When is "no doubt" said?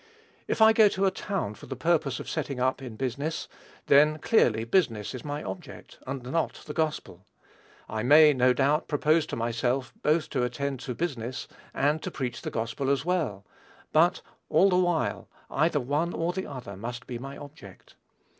8.33-8.87